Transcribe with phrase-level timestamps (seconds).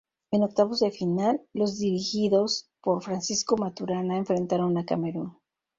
[0.31, 5.37] En octavos de final, los dirigidos por Francisco Maturana enfrentaron a Camerún.